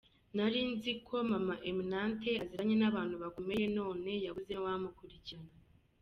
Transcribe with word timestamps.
Nri 0.37 0.61
nziko 0.73 1.13
Maman 1.29 1.59
Eminante 1.69 2.31
aziranye 2.43 2.75
n 2.77 2.85
abantu 2.89 3.15
bakomeye 3.23 3.63
none 3.77 4.11
yabuze 4.25 4.51
nuwamukurikirana. 4.53 5.51